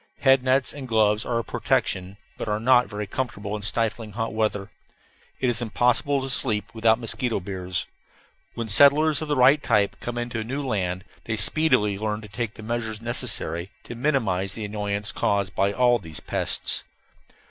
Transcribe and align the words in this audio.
Head 0.21 0.41
nets 0.41 0.73
and 0.73 0.87
gloves 0.87 1.25
are 1.25 1.37
a 1.37 1.43
protection, 1.43 2.17
but 2.35 2.47
are 2.47 2.59
not 2.59 2.87
very 2.87 3.05
comfortable 3.05 3.55
in 3.55 3.61
stifling 3.61 4.13
hot 4.13 4.33
weather. 4.33 4.71
It 5.39 5.47
is 5.47 5.61
impossible 5.61 6.21
to 6.23 6.29
sleep 6.31 6.71
without 6.73 6.97
mosquito 6.97 7.39
biers. 7.39 7.85
When 8.55 8.67
settlers 8.67 9.21
of 9.21 9.27
the 9.27 9.35
right 9.35 9.61
type 9.61 9.95
come 9.99 10.17
into 10.17 10.39
a 10.39 10.43
new 10.43 10.65
land 10.65 11.03
they 11.25 11.37
speedily 11.37 11.99
learn 11.99 12.21
to 12.21 12.27
take 12.27 12.55
the 12.55 12.63
measures 12.63 12.99
necessary 12.99 13.69
to 13.83 13.93
minimize 13.93 14.53
the 14.53 14.65
annoyance 14.65 15.11
caused 15.11 15.53
by 15.53 15.71
all 15.71 15.99
these 15.99 16.19
pests. 16.19 16.83